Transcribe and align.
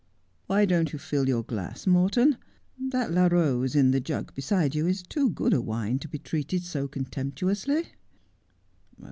'Why 0.47 0.65
don't 0.65 0.93
you 0.93 0.97
fill 0.97 1.27
your 1.29 1.43
glass, 1.43 1.85
Morton 1.85 2.37
1 2.79 2.89
That 2.89 3.13
La 3.13 3.29
Bose 3.29 3.75
in 3.75 3.91
the 3.91 3.99
jug 3.99 4.33
beside 4.33 4.73
you 4.73 4.87
is 4.87 5.03
too 5.03 5.29
good 5.29 5.53
a 5.53 5.61
wine 5.61 5.99
to 5.99 6.07
be 6.07 6.17
treated 6.17 6.63
so 6.63 6.87
contemp 6.87 7.35
tuously.' 7.35 7.85